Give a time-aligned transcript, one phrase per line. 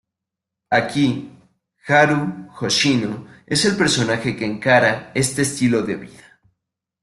[0.71, 1.29] Aquí
[1.85, 6.39] Haru Hoshino es el personaje que encarna este estilo de vida.